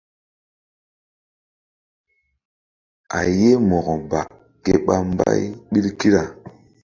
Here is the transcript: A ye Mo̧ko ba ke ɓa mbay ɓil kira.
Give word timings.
A 3.17 3.19
ye 3.39 3.51
Mo̧ko 3.67 3.93
ba 4.09 4.21
ke 4.63 4.73
ɓa 4.85 4.95
mbay 5.09 5.41
ɓil 5.71 5.87
kira. 5.99 6.23